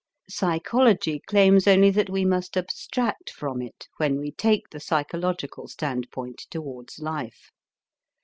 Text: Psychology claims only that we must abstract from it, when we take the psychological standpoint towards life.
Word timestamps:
Psychology 0.27 1.21
claims 1.27 1.67
only 1.67 1.91
that 1.91 2.09
we 2.09 2.25
must 2.25 2.57
abstract 2.57 3.29
from 3.29 3.61
it, 3.61 3.87
when 3.97 4.17
we 4.17 4.31
take 4.31 4.67
the 4.71 4.79
psychological 4.79 5.67
standpoint 5.67 6.47
towards 6.49 6.97
life. 6.97 7.51